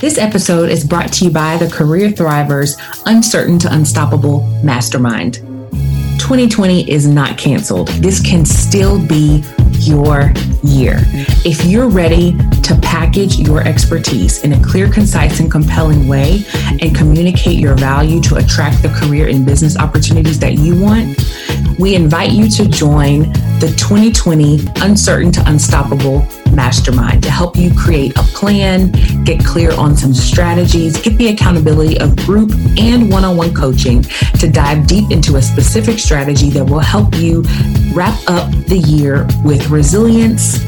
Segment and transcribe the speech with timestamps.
[0.00, 5.34] This episode is brought to you by the Career Thrivers Uncertain to Unstoppable Mastermind.
[6.18, 7.88] 2020 is not canceled.
[7.88, 9.44] This can still be
[9.74, 10.32] your
[10.62, 11.00] year.
[11.44, 12.32] If you're ready
[12.62, 16.44] to package your expertise in a clear, concise, and compelling way
[16.80, 21.18] and communicate your value to attract the career and business opportunities that you want,
[21.78, 23.30] we invite you to join
[23.60, 26.26] the 2020 Uncertain to Unstoppable
[26.60, 28.92] Mastermind to help you create a plan,
[29.24, 34.02] get clear on some strategies, get the accountability of group and one on one coaching
[34.02, 37.42] to dive deep into a specific strategy that will help you
[37.94, 40.62] wrap up the year with resilience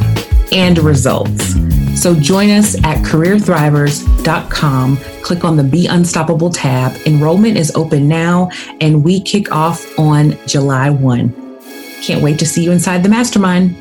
[0.50, 1.56] and results.
[2.00, 4.96] So join us at careerthrivers.com.
[5.22, 6.96] Click on the Be Unstoppable tab.
[7.06, 8.48] Enrollment is open now
[8.80, 11.60] and we kick off on July 1.
[12.02, 13.76] Can't wait to see you inside the mastermind.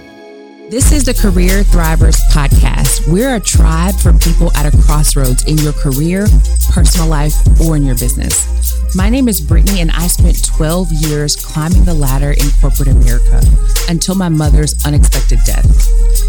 [0.71, 3.05] This is the Career Thrivers podcast.
[3.05, 6.27] We're a tribe for people at a crossroads in your career,
[6.71, 8.47] personal life, or in your business.
[8.95, 13.41] My name is Brittany, and I spent 12 years climbing the ladder in corporate America
[13.89, 15.67] until my mother's unexpected death.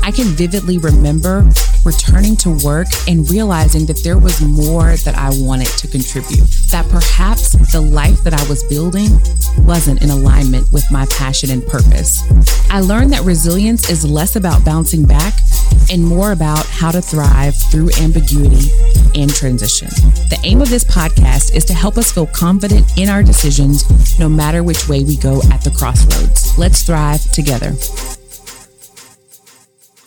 [0.02, 1.48] I can vividly remember
[1.84, 6.88] returning to work and realizing that there was more that I wanted to contribute, that
[6.88, 9.10] perhaps the life that I was building
[9.58, 12.22] wasn't in alignment with my passion and purpose.
[12.70, 15.34] I learned that resilience is less about bouncing back
[15.90, 18.70] and more about how to thrive through ambiguity
[19.14, 19.88] and transition.
[20.28, 23.84] The aim of this podcast is to help us feel confident in our decisions
[24.18, 26.56] no matter which way we go at the crossroads.
[26.58, 27.72] Let's thrive together.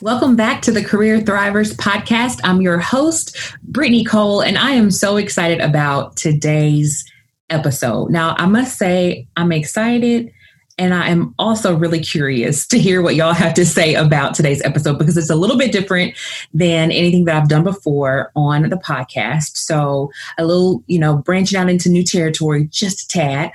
[0.02, 2.40] Welcome back to the Career Thrivers podcast.
[2.44, 7.04] I'm your host, Brittany Cole, and I am so excited about today's
[7.50, 8.12] episode.
[8.12, 10.32] Now, I must say, I'm excited
[10.78, 14.62] and I am also really curious to hear what y'all have to say about today's
[14.64, 16.16] episode because it's a little bit different
[16.54, 19.58] than anything that I've done before on the podcast.
[19.58, 23.52] So, a little, you know, branching out into new territory just a tad.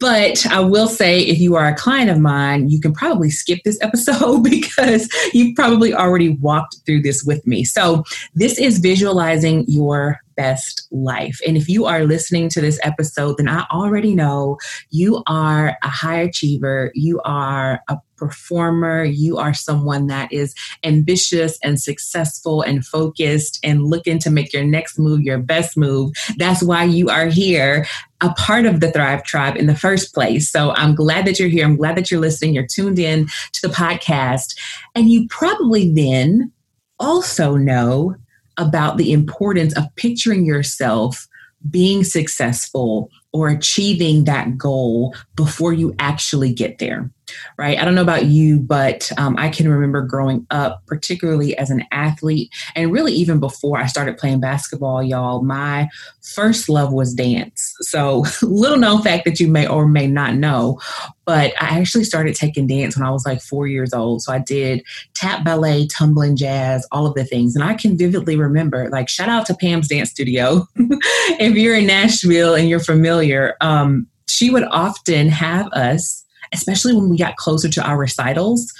[0.00, 3.60] But I will say, if you are a client of mine, you can probably skip
[3.64, 7.64] this episode because you've probably already walked through this with me.
[7.64, 8.02] So,
[8.34, 11.38] this is visualizing your best life.
[11.46, 14.58] And if you are listening to this episode, then I already know
[14.90, 21.58] you are a high achiever, you are a performer, you are someone that is ambitious
[21.62, 26.12] and successful and focused and looking to make your next move your best move.
[26.36, 27.86] That's why you are here,
[28.20, 30.50] a part of the Thrive Tribe in the first place.
[30.50, 31.64] So I'm glad that you're here.
[31.64, 32.54] I'm glad that you're listening.
[32.54, 34.56] You're tuned in to the podcast.
[34.94, 36.52] And you probably then
[36.98, 38.14] also know
[38.56, 41.26] about the importance of picturing yourself
[41.70, 47.10] being successful or achieving that goal before you actually get there
[47.58, 47.78] right?
[47.78, 51.84] I don't know about you, but um, I can remember growing up, particularly as an
[51.92, 55.88] athlete, and really even before I started playing basketball, y'all, my
[56.22, 57.74] first love was dance.
[57.80, 60.80] So, little known fact that you may or may not know,
[61.24, 64.22] but I actually started taking dance when I was like four years old.
[64.22, 64.84] So, I did
[65.14, 67.54] tap ballet, tumbling jazz, all of the things.
[67.54, 70.66] And I can vividly remember, like, shout out to Pam's Dance Studio.
[70.76, 76.23] if you're in Nashville and you're familiar, um, she would often have us
[76.54, 78.72] especially when we got closer to our recitals,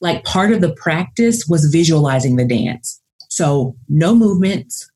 [0.00, 3.00] like part of the practice was visualizing the dance.
[3.28, 4.90] So, no movements.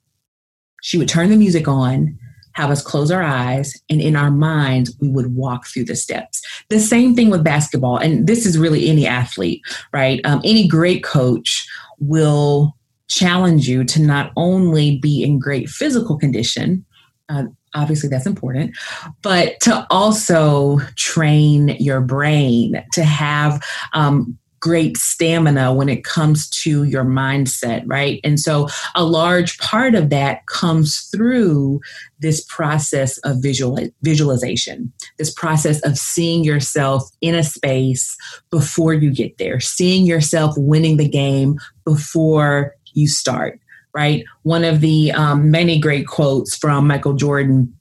[0.83, 2.17] She would turn the music on,
[2.53, 6.41] have us close our eyes, and in our minds, we would walk through the steps.
[6.69, 7.99] The same thing with basketball.
[7.99, 9.62] And this is really any athlete,
[9.93, 10.21] right?
[10.25, 11.67] Um, any great coach
[11.99, 12.77] will
[13.09, 16.84] challenge you to not only be in great physical condition,
[17.28, 17.44] uh,
[17.75, 18.77] obviously that's important
[19.23, 23.62] but to also train your brain to have
[23.95, 28.21] um, great stamina when it comes to your mindset, right?
[28.25, 31.81] And so a large part of that comes through
[32.21, 38.17] this process of visual visualization, this process of seeing yourself in a space
[38.50, 43.61] before you get there, seeing yourself winning the game before you start
[43.98, 44.25] right?
[44.44, 47.75] One of the um, many great quotes from Michael Jordan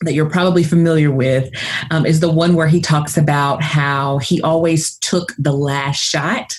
[0.00, 1.50] that you're probably familiar with
[1.90, 6.54] um, is the one where he talks about how he always took the last shot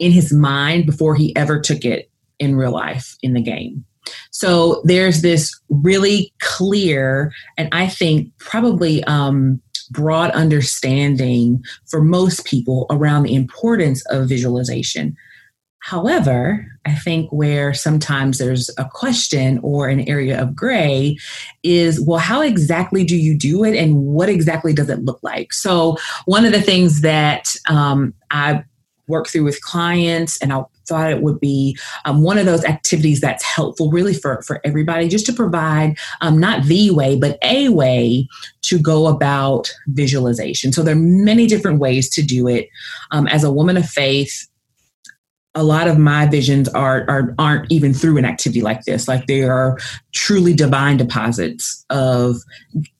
[0.00, 2.10] in his mind before he ever took it
[2.40, 3.84] in real life in the game.
[4.32, 12.86] So there's this really clear and I think probably um, broad understanding for most people
[12.90, 15.16] around the importance of visualization.
[15.80, 21.16] However, I think where sometimes there's a question or an area of gray
[21.62, 25.52] is well, how exactly do you do it and what exactly does it look like?
[25.52, 25.96] So,
[26.26, 28.64] one of the things that um, I
[29.08, 33.20] work through with clients and I'll thought it would be um, one of those activities
[33.20, 37.68] that's helpful really for, for everybody, just to provide um, not the way, but a
[37.70, 38.28] way
[38.62, 40.72] to go about visualization.
[40.72, 42.68] So there are many different ways to do it.
[43.12, 44.48] Um, as a woman of faith,
[45.54, 49.08] a lot of my visions are, are aren't even through an activity like this.
[49.08, 49.78] Like they are
[50.12, 52.36] truly divine deposits of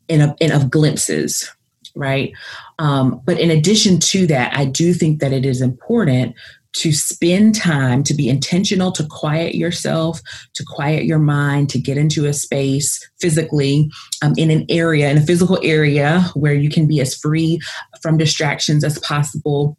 [0.08, 1.48] in, a, in of glimpses,
[1.94, 2.32] right?
[2.78, 6.34] Um, but in addition to that, I do think that it is important
[6.72, 10.20] to spend time to be intentional to quiet yourself
[10.54, 13.90] to quiet your mind to get into a space physically
[14.22, 17.58] um, in an area in a physical area where you can be as free
[18.00, 19.76] from distractions as possible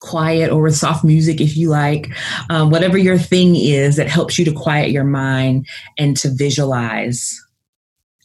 [0.00, 2.08] quiet or with soft music if you like
[2.48, 5.66] um, whatever your thing is that helps you to quiet your mind
[5.98, 7.38] and to visualize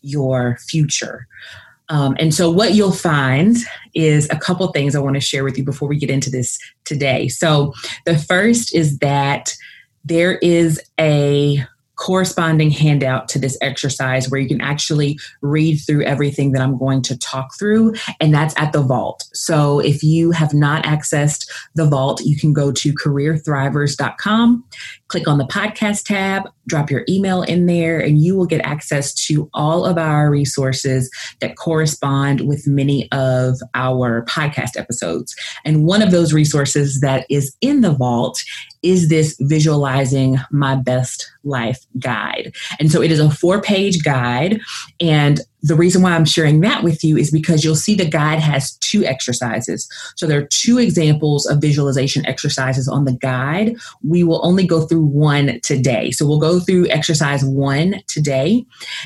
[0.02, 1.28] your future
[1.90, 3.58] um, and so, what you'll find
[3.94, 6.58] is a couple things I want to share with you before we get into this
[6.84, 7.28] today.
[7.28, 7.74] So,
[8.06, 9.56] the first is that
[10.04, 11.64] there is a
[11.96, 17.02] corresponding handout to this exercise where you can actually read through everything that I'm going
[17.04, 19.26] to talk through, and that's at the vault.
[19.34, 24.64] So if you have not accessed the vault, you can go to careerthrivers.com,
[25.08, 29.14] click on the podcast tab, drop your email in there, and you will get access
[29.14, 31.12] to all of our resources
[31.42, 35.36] that correspond with many of our podcast episodes.
[35.64, 38.44] And one of those resources that is in the vault
[38.82, 42.54] is this visualizing my best life guide.
[42.80, 44.60] And so it is a four page guide.
[45.00, 48.40] And the reason why I'm sharing that with you is because you'll see the guide
[48.40, 49.90] has two exercises.
[50.16, 53.76] So there are two examples of visualization exercises on the guide.
[54.04, 56.12] We will only go through one today.
[56.12, 58.64] So we'll go through exercise one today.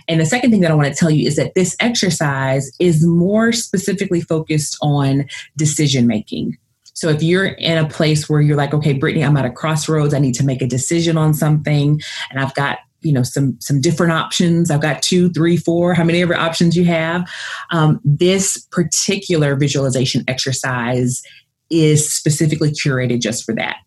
[0.09, 3.05] And the second thing that I want to tell you is that this exercise is
[3.05, 6.57] more specifically focused on decision making.
[6.93, 10.13] So if you're in a place where you're like, okay, Brittany, I'm at a crossroads,
[10.13, 13.81] I need to make a decision on something, and I've got you know some some
[13.81, 14.71] different options.
[14.71, 17.29] I've got two three four how many ever options you have.
[17.71, 21.21] Um, this particular visualization exercise
[21.69, 23.77] is specifically curated just for that.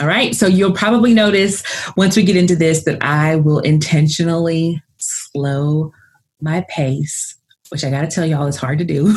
[0.00, 0.34] All right.
[0.34, 1.62] So you'll probably notice
[1.96, 5.92] once we get into this that i will intentionally slow
[6.40, 7.36] my pace
[7.70, 9.04] which I got to tell y'all is hard to do.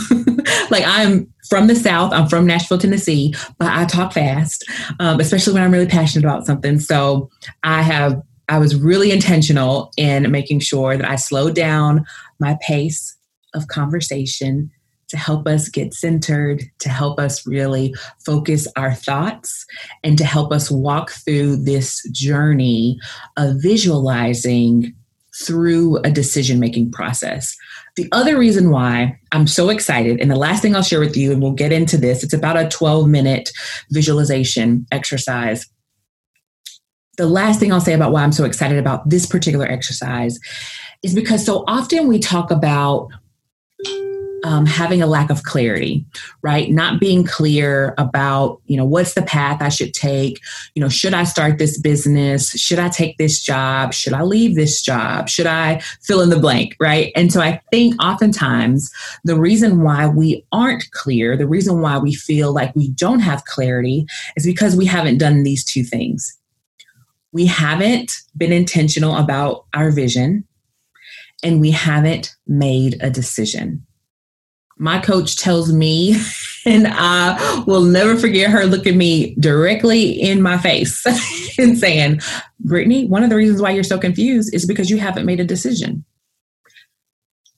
[0.69, 4.63] like I'm from the South, I'm from Nashville, Tennessee, but I talk fast,
[4.99, 6.79] um, especially when I'm really passionate about something.
[6.79, 7.29] So
[7.63, 12.05] I have, I was really intentional in making sure that I slowed down
[12.39, 13.15] my pace
[13.53, 14.71] of conversation
[15.09, 17.93] to help us get centered, to help us really
[18.25, 19.65] focus our thoughts,
[20.03, 22.99] and to help us walk through this journey
[23.37, 24.93] of visualizing
[25.43, 27.55] through a decision making process.
[27.95, 31.31] The other reason why I'm so excited, and the last thing I'll share with you,
[31.31, 33.51] and we'll get into this, it's about a 12 minute
[33.91, 35.67] visualization exercise.
[37.17, 40.39] The last thing I'll say about why I'm so excited about this particular exercise
[41.03, 43.09] is because so often we talk about
[44.43, 46.05] um, having a lack of clarity,
[46.41, 46.69] right?
[46.69, 50.41] Not being clear about, you know, what's the path I should take?
[50.75, 52.51] You know, should I start this business?
[52.51, 53.93] Should I take this job?
[53.93, 55.29] Should I leave this job?
[55.29, 57.11] Should I fill in the blank, right?
[57.15, 58.91] And so I think oftentimes
[59.23, 63.45] the reason why we aren't clear, the reason why we feel like we don't have
[63.45, 64.05] clarity
[64.35, 66.37] is because we haven't done these two things.
[67.33, 70.45] We haven't been intentional about our vision
[71.43, 73.85] and we haven't made a decision
[74.77, 76.15] my coach tells me,
[76.65, 81.05] and I will never forget her looking me directly in my face
[81.57, 82.19] and saying,
[82.59, 85.45] Brittany, one of the reasons why you're so confused is because you haven't made a
[85.45, 86.03] decision.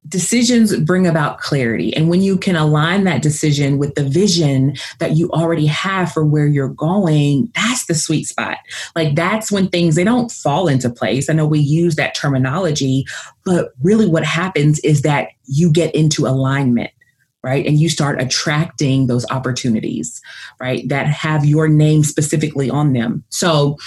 [0.08, 1.96] Decisions bring about clarity.
[1.96, 6.24] And when you can align that decision with the vision that you already have for
[6.24, 8.58] where you're going, that's the sweet spot.
[8.96, 11.30] Like that's when things they don't fall into place.
[11.30, 13.06] I know we use that terminology,
[13.44, 16.92] but really what happens is that you get into alignment
[17.46, 17.68] right?
[17.68, 20.20] And you start attracting those opportunities,
[20.60, 20.90] right?
[20.90, 23.24] That have your name specifically on them.
[23.30, 23.78] So,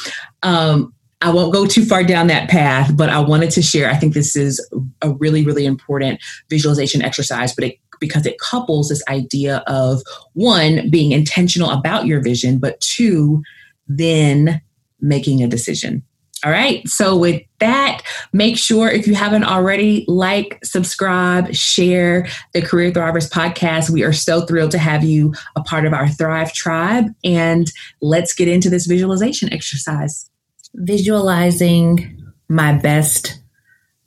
[0.45, 3.91] um, I won't go too far down that path, but I wanted to share.
[3.91, 4.65] I think this is
[5.03, 10.01] a really, really important visualization exercise, but it, because it couples this idea of
[10.35, 13.43] one, being intentional about your vision, but two,
[13.89, 14.61] then
[15.01, 16.05] making a decision.
[16.45, 16.87] All right.
[16.87, 23.29] So, with that, make sure if you haven't already, like, subscribe, share the Career Thrivers
[23.29, 23.91] podcast.
[23.91, 27.07] We are so thrilled to have you a part of our Thrive tribe.
[27.25, 27.67] And
[28.01, 30.31] let's get into this visualization exercise.
[30.75, 33.41] Visualizing my best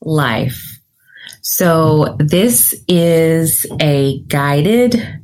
[0.01, 0.79] life.
[1.41, 5.21] So, this is a guided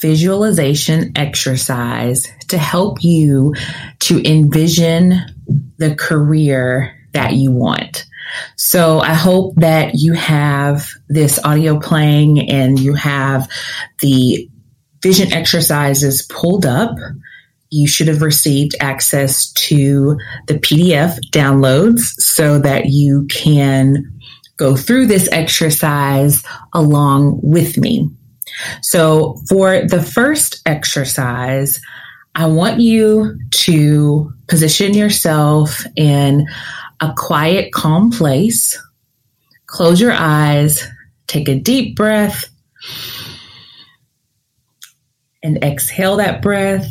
[0.00, 3.54] visualization exercise to help you
[4.00, 5.20] to envision
[5.78, 8.06] the career that you want.
[8.56, 13.48] So I hope that you have this audio playing and you have
[14.00, 14.48] the
[15.02, 16.96] vision exercises pulled up.
[17.70, 24.04] You should have received access to the PDF downloads so that you can
[24.56, 28.10] go through this exercise along with me.
[28.82, 31.80] So for the first exercise,
[32.34, 36.46] I want you to position yourself in
[37.00, 38.80] a quiet, calm place.
[39.66, 40.82] Close your eyes,
[41.26, 42.44] take a deep breath,
[45.42, 46.86] and exhale that breath.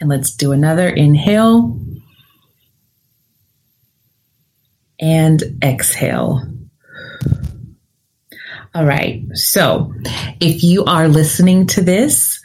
[0.00, 1.78] And let's do another inhale
[4.98, 6.42] and exhale.
[8.74, 9.22] All right.
[9.34, 9.92] So
[10.40, 12.40] if you are listening to this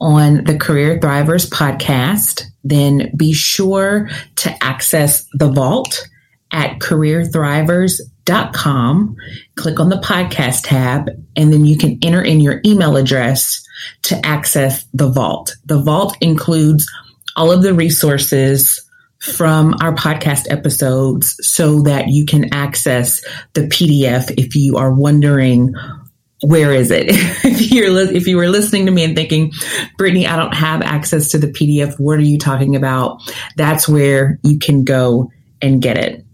[0.00, 6.06] on the Career Thrivers podcast, then be sure to access the vault
[6.52, 9.16] at careerthrivers.com.
[9.56, 13.64] Click on the podcast tab, and then you can enter in your email address
[14.02, 15.56] to access the vault.
[15.64, 16.90] The vault includes
[17.36, 18.86] all of the resources
[19.20, 23.22] from our podcast episodes so that you can access
[23.52, 25.74] the PDF if you are wondering
[26.42, 27.06] where is it?
[27.44, 29.52] if you're li- if you were listening to me and thinking,
[29.98, 32.00] Brittany, I don't have access to the PDF.
[32.00, 33.20] What are you talking about?
[33.56, 36.24] That's where you can go and get it.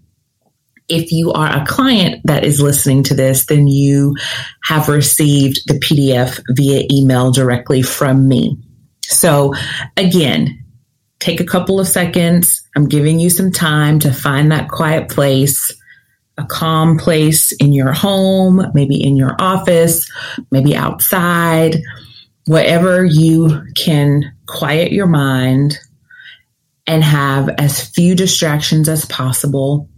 [0.89, 4.15] If you are a client that is listening to this, then you
[4.63, 8.57] have received the PDF via email directly from me.
[9.03, 9.55] So
[9.97, 10.65] again,
[11.19, 12.63] take a couple of seconds.
[12.77, 15.73] I'm giving you some time to find that quiet place
[16.39, 20.11] a calm place in your home, maybe in your office,
[20.51, 21.77] maybe outside,
[22.47, 25.79] wherever you can quiet your mind
[26.87, 29.89] and have as few distractions as possible.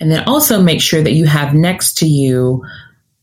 [0.00, 2.64] And then also make sure that you have next to you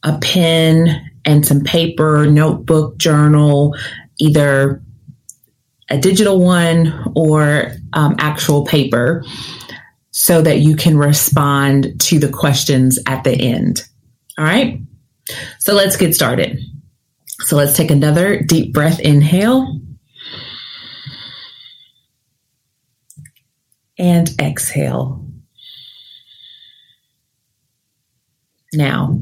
[0.04, 3.76] a pen and some paper, notebook, journal,
[4.20, 4.82] either
[5.90, 9.24] a digital one or um, actual paper
[10.12, 13.84] so that you can respond to the questions at the end.
[14.38, 14.80] All right.
[15.60, 16.60] So let's get started.
[17.42, 19.80] So let's take another deep breath inhale
[23.98, 25.26] and exhale.
[28.74, 29.22] Now,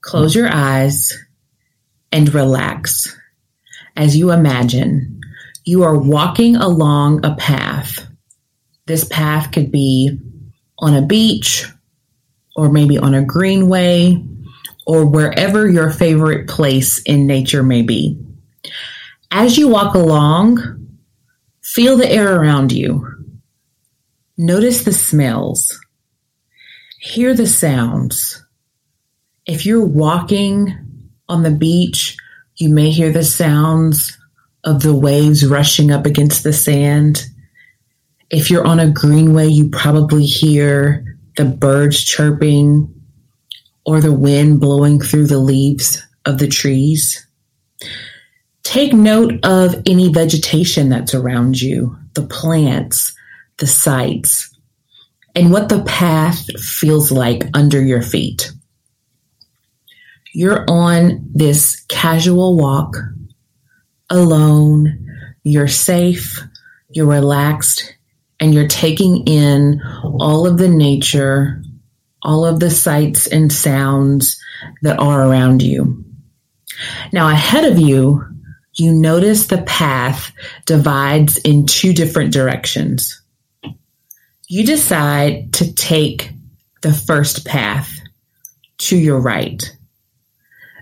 [0.00, 1.12] close your eyes
[2.10, 3.16] and relax
[3.96, 5.20] as you imagine
[5.64, 8.06] you are walking along a path
[8.86, 10.18] this path could be
[10.78, 11.66] on a beach
[12.56, 14.22] or maybe on a greenway
[14.86, 18.18] or wherever your favorite place in nature may be.
[19.30, 20.88] As you walk along,
[21.62, 23.08] feel the air around you.
[24.36, 25.78] Notice the smells.
[26.98, 28.44] Hear the sounds.
[29.46, 30.72] If you're walking
[31.28, 32.16] on the beach,
[32.56, 34.16] you may hear the sounds
[34.64, 37.24] of the waves rushing up against the sand.
[38.30, 42.94] If you're on a greenway, you probably hear the birds chirping
[43.84, 47.26] or the wind blowing through the leaves of the trees.
[48.62, 53.12] Take note of any vegetation that's around you, the plants,
[53.58, 54.56] the sights,
[55.34, 58.52] and what the path feels like under your feet.
[60.34, 62.96] You're on this casual walk
[64.08, 65.06] alone.
[65.42, 66.40] You're safe.
[66.90, 67.94] You're relaxed
[68.40, 71.62] and you're taking in all of the nature,
[72.22, 74.40] all of the sights and sounds
[74.82, 76.04] that are around you.
[77.12, 78.24] Now, ahead of you,
[78.74, 80.32] you notice the path
[80.64, 83.22] divides in two different directions.
[84.48, 86.30] You decide to take
[86.80, 88.00] the first path
[88.78, 89.62] to your right.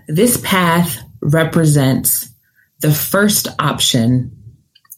[0.07, 2.29] This path represents
[2.79, 4.31] the first option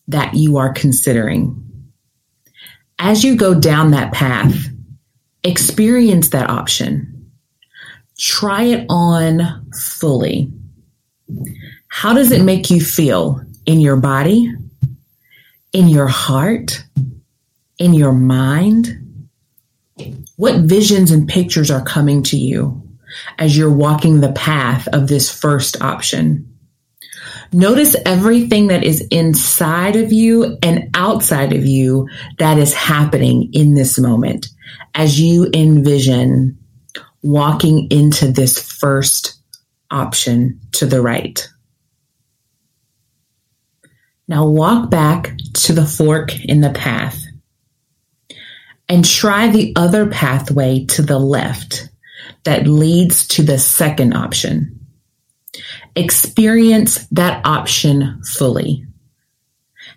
[0.07, 1.59] that you are considering
[2.99, 4.55] as you go down that path,
[5.43, 7.31] experience that option.
[8.17, 10.51] Try it on fully.
[11.87, 14.53] How does it make you feel in your body,
[15.73, 16.83] in your heart,
[17.77, 19.27] in your mind?
[20.37, 22.81] What visions and pictures are coming to you
[23.37, 26.49] as you're walking the path of this first option?
[27.51, 33.75] Notice everything that is inside of you and outside of you that is happening in
[33.75, 34.47] this moment
[34.95, 36.57] as you envision
[37.21, 39.39] walking into this first
[39.91, 41.47] option to the right.
[44.27, 47.23] Now walk back to the fork in the path
[48.89, 51.89] and try the other pathway to the left
[52.43, 54.79] that leads to the second option.
[55.95, 58.85] Experience that option fully.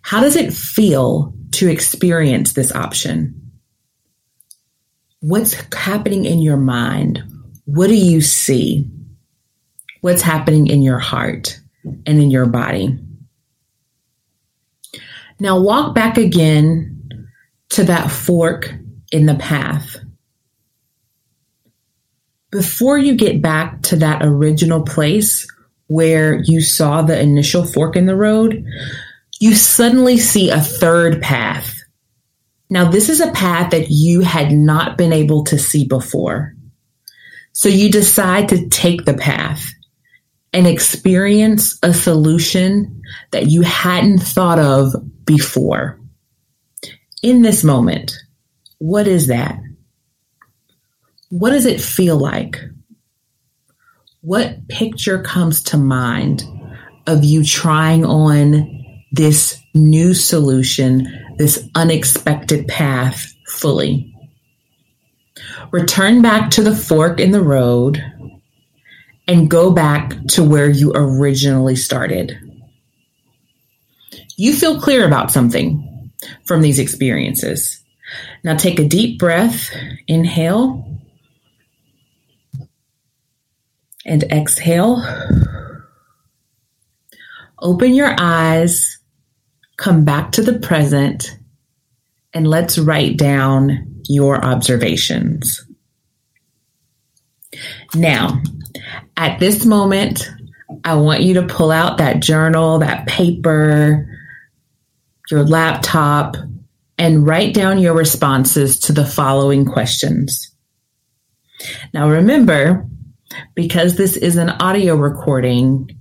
[0.02, 3.52] How does it feel to experience this option?
[5.20, 7.22] What's happening in your mind?
[7.64, 8.88] What do you see?
[10.02, 12.98] What's happening in your heart and in your body?
[15.40, 17.28] Now walk back again
[17.70, 18.72] to that fork
[19.10, 19.96] in the path.
[22.50, 25.46] Before you get back to that original place
[25.88, 28.64] where you saw the initial fork in the road,
[29.40, 31.74] you suddenly see a third path.
[32.70, 36.54] Now, this is a path that you had not been able to see before.
[37.52, 39.64] So you decide to take the path
[40.52, 46.00] and experience a solution that you hadn't thought of before.
[47.22, 48.16] In this moment,
[48.78, 49.58] what is that?
[51.30, 52.60] What does it feel like?
[54.20, 56.44] What picture comes to mind
[57.06, 61.06] of you trying on this new solution,
[61.38, 64.12] this unexpected path fully?
[65.72, 68.02] Return back to the fork in the road
[69.26, 72.38] and go back to where you originally started.
[74.36, 76.12] You feel clear about something
[76.44, 77.82] from these experiences.
[78.44, 79.70] Now take a deep breath,
[80.06, 80.84] inhale,
[84.06, 85.02] and exhale.
[87.58, 88.98] Open your eyes,
[89.76, 91.36] come back to the present,
[92.32, 95.66] and let's write down your observations.
[97.94, 98.40] Now,
[99.16, 100.30] at this moment,
[100.84, 104.06] I want you to pull out that journal, that paper,
[105.30, 106.36] your laptop,
[106.98, 110.54] and write down your responses to the following questions.
[111.92, 112.86] Now, remember,
[113.54, 115.98] because this is an audio recording,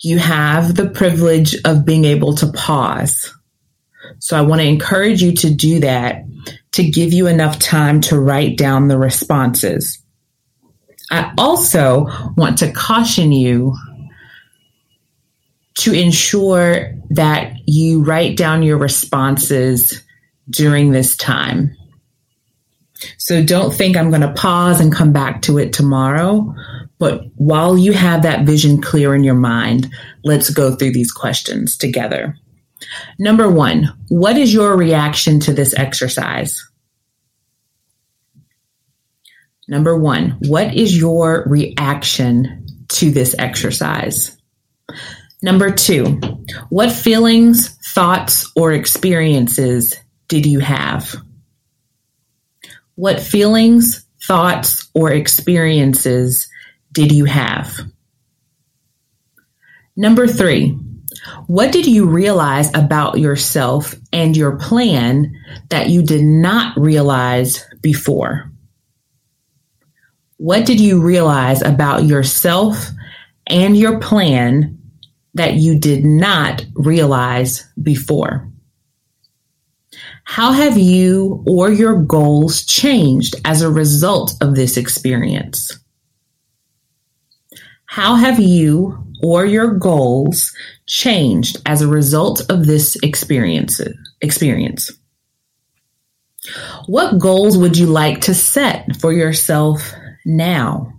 [0.00, 3.34] you have the privilege of being able to pause.
[4.18, 6.24] So I want to encourage you to do that
[6.72, 9.98] to give you enough time to write down the responses.
[11.10, 13.76] I also want to caution you
[15.78, 20.02] to ensure that you write down your responses
[20.48, 21.76] during this time.
[23.18, 26.54] So don't think I'm going to pause and come back to it tomorrow.
[26.98, 31.76] But while you have that vision clear in your mind, let's go through these questions
[31.76, 32.36] together.
[33.18, 36.66] Number one, what is your reaction to this exercise?
[39.68, 44.36] Number one, what is your reaction to this exercise?
[45.42, 46.20] Number two,
[46.70, 49.96] what feelings, thoughts, or experiences
[50.28, 51.14] did you have?
[53.00, 56.48] What feelings, thoughts, or experiences
[56.92, 57.80] did you have?
[59.96, 60.78] Number three,
[61.46, 65.34] what did you realize about yourself and your plan
[65.70, 68.52] that you did not realize before?
[70.36, 72.86] What did you realize about yourself
[73.46, 74.78] and your plan
[75.32, 78.49] that you did not realize before?
[80.30, 85.76] How have you or your goals changed as a result of this experience?
[87.86, 90.54] How have you or your goals
[90.86, 93.80] changed as a result of this experience?
[94.20, 94.92] Experience.
[96.86, 99.92] What goals would you like to set for yourself
[100.24, 100.92] now?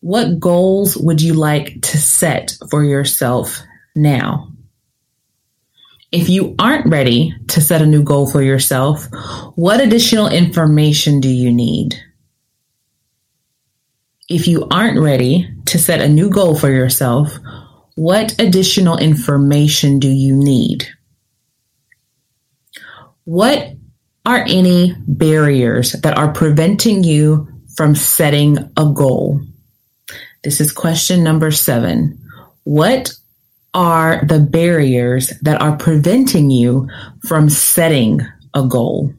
[0.00, 3.60] What goals would you like to set for yourself
[3.94, 4.50] now?
[6.12, 9.06] If you aren't ready to set a new goal for yourself,
[9.54, 11.94] what additional information do you need?
[14.28, 17.38] If you aren't ready to set a new goal for yourself,
[17.94, 20.88] what additional information do you need?
[23.24, 23.68] What
[24.26, 29.40] are any barriers that are preventing you from setting a goal?
[30.42, 32.18] This is question number seven.
[32.64, 33.12] What
[33.74, 36.88] are the barriers that are preventing you
[37.26, 38.20] from setting
[38.54, 39.12] a goal?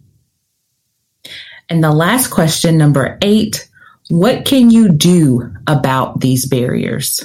[1.70, 3.70] And the last question, number eight,
[4.10, 7.24] what can you do about these barriers?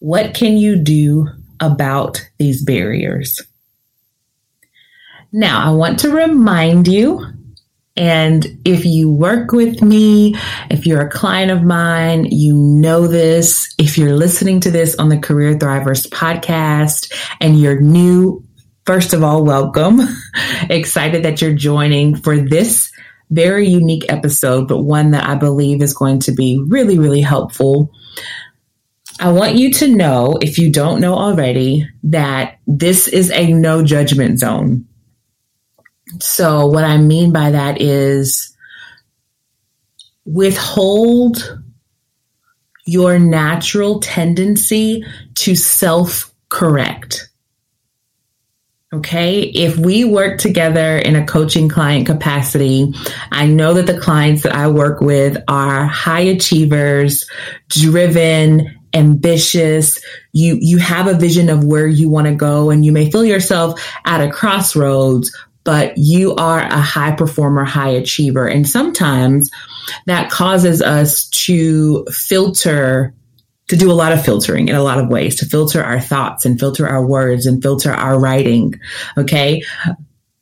[0.00, 1.28] What can you do
[1.60, 3.40] about these barriers?
[5.30, 7.24] Now, I want to remind you
[7.96, 10.34] And if you work with me,
[10.70, 13.74] if you're a client of mine, you know this.
[13.78, 18.42] If you're listening to this on the Career Thrivers podcast and you're new,
[18.86, 20.00] first of all, welcome.
[20.70, 22.90] Excited that you're joining for this
[23.30, 27.90] very unique episode, but one that I believe is going to be really, really helpful.
[29.20, 33.82] I want you to know, if you don't know already, that this is a no
[33.84, 34.86] judgment zone.
[36.22, 38.56] So, what I mean by that is
[40.24, 41.58] withhold
[42.84, 45.04] your natural tendency
[45.34, 47.28] to self correct.
[48.92, 49.40] Okay.
[49.40, 52.92] If we work together in a coaching client capacity,
[53.32, 57.28] I know that the clients that I work with are high achievers,
[57.68, 59.98] driven, ambitious.
[60.32, 63.24] You, you have a vision of where you want to go and you may feel
[63.24, 68.46] yourself at a crossroads, but you are a high performer, high achiever.
[68.46, 69.50] And sometimes
[70.06, 73.14] that causes us to filter,
[73.68, 76.44] to do a lot of filtering in a lot of ways, to filter our thoughts
[76.44, 78.74] and filter our words and filter our writing.
[79.16, 79.62] Okay.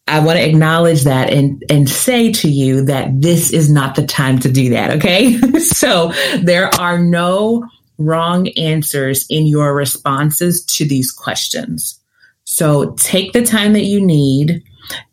[0.08, 4.04] I want to acknowledge that and, and say to you that this is not the
[4.04, 4.96] time to do that.
[4.96, 5.36] Okay.
[5.58, 12.00] so there are no wrong answers in your responses to these questions.
[12.44, 14.64] So take the time that you need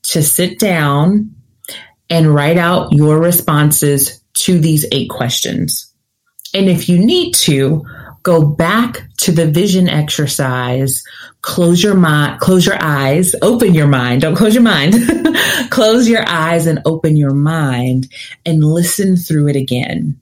[0.03, 1.33] to sit down
[2.09, 5.93] and write out your responses to these eight questions.
[6.53, 7.83] And if you need to,
[8.27, 11.01] go back to the vision exercise,
[11.41, 14.95] close your mind, close your eyes, open your mind, don't close your mind,
[15.69, 18.07] close your eyes and open your mind
[18.45, 20.19] and listen through it again.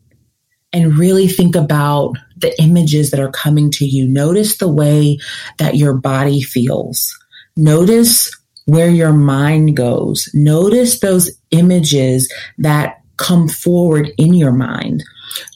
[0.71, 4.07] And really think about the images that are coming to you.
[4.07, 5.17] Notice the way
[5.57, 7.17] that your body feels.
[7.55, 8.29] Notice
[8.65, 10.29] where your mind goes.
[10.33, 15.03] Notice those images that come forward in your mind.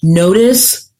[0.02, 0.92] Notice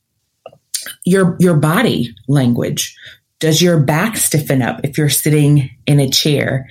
[1.06, 2.96] your, your body language.
[3.40, 6.68] Does your back stiffen up if you're sitting in a chair?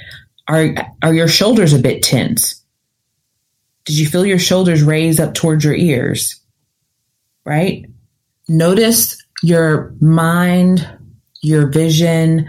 [0.48, 2.62] Are, are your shoulders a bit tense?
[3.85, 6.38] Did you feel your shoulders raise up towards your ears?
[7.44, 7.87] Right?
[8.48, 10.87] Notice your mind,
[11.40, 12.46] your vision,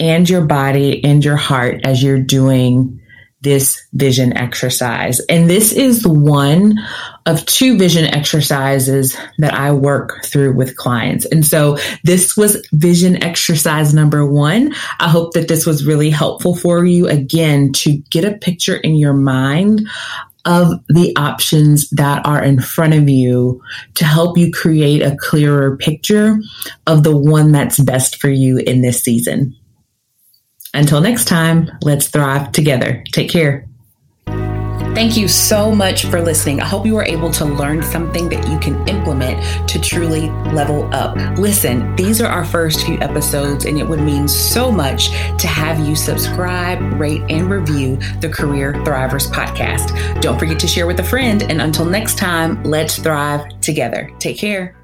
[0.00, 3.00] and your body and your heart as you're doing
[3.42, 5.20] this vision exercise.
[5.20, 6.78] And this is one
[7.24, 11.24] of two vision exercises that I work through with clients.
[11.24, 14.74] And so this was vision exercise number one.
[14.98, 18.96] I hope that this was really helpful for you again to get a picture in
[18.96, 19.88] your mind
[20.44, 23.62] of the options that are in front of you
[23.94, 26.38] to help you create a clearer picture
[26.86, 29.54] of the one that's best for you in this season.
[30.72, 33.02] Until next time, let's thrive together.
[33.12, 33.66] Take care.
[34.94, 36.60] Thank you so much for listening.
[36.60, 40.92] I hope you were able to learn something that you can implement to truly level
[40.92, 41.16] up.
[41.38, 45.78] Listen, these are our first few episodes, and it would mean so much to have
[45.78, 50.20] you subscribe, rate, and review the Career Thrivers podcast.
[50.20, 51.44] Don't forget to share with a friend.
[51.44, 54.10] And until next time, let's thrive together.
[54.18, 54.79] Take care.